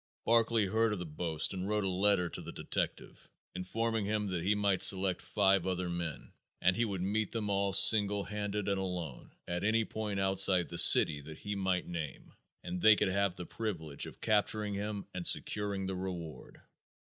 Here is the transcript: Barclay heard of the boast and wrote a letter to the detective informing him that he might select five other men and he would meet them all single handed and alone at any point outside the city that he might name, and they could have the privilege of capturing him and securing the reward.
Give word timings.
Barclay 0.25 0.65
heard 0.65 0.93
of 0.93 0.97
the 0.97 1.05
boast 1.05 1.53
and 1.53 1.69
wrote 1.69 1.83
a 1.83 1.87
letter 1.87 2.27
to 2.27 2.41
the 2.41 2.51
detective 2.51 3.29
informing 3.53 4.03
him 4.05 4.25
that 4.29 4.41
he 4.41 4.55
might 4.55 4.81
select 4.81 5.21
five 5.21 5.67
other 5.67 5.89
men 5.91 6.33
and 6.59 6.75
he 6.75 6.85
would 6.85 7.03
meet 7.03 7.31
them 7.31 7.51
all 7.51 7.71
single 7.71 8.23
handed 8.23 8.67
and 8.67 8.79
alone 8.79 9.31
at 9.47 9.63
any 9.63 9.85
point 9.85 10.19
outside 10.19 10.69
the 10.69 10.79
city 10.79 11.21
that 11.21 11.37
he 11.37 11.53
might 11.53 11.85
name, 11.85 12.33
and 12.63 12.81
they 12.81 12.95
could 12.95 13.09
have 13.09 13.35
the 13.35 13.45
privilege 13.45 14.07
of 14.07 14.19
capturing 14.21 14.73
him 14.73 15.05
and 15.13 15.27
securing 15.27 15.85
the 15.85 15.95
reward. 15.95 16.59